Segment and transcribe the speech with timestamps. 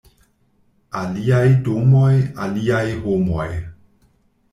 [1.01, 2.13] Aliaj domoj,
[2.47, 3.47] aliaj homoj.